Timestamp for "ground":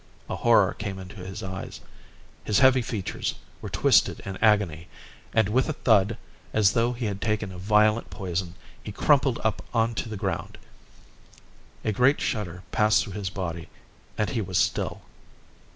10.17-10.57